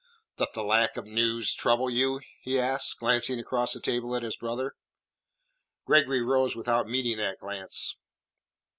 [0.37, 4.35] "Doth the lack of news trouble you?" he asked, glancing across the table at his
[4.35, 4.73] brother.
[5.85, 7.97] Gregory rose without meeting that glance.